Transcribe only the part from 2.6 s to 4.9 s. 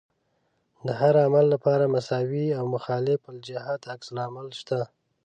مخالف الجهت عکس العمل شته.